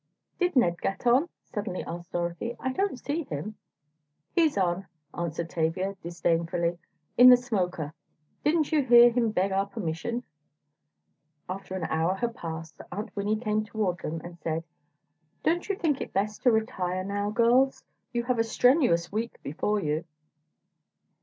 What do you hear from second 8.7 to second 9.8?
you hear him beg our